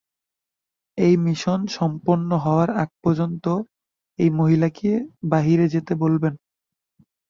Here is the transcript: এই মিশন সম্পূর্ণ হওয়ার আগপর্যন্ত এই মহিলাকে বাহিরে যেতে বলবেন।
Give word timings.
এই 0.97 1.13
মিশন 1.25 1.59
সম্পূর্ণ 1.77 2.29
হওয়ার 2.37 2.69
আগপর্যন্ত 2.83 3.45
এই 4.19 4.29
মহিলাকে 4.39 4.89
বাহিরে 5.31 5.65
যেতে 5.73 5.93
বলবেন। 5.95 6.33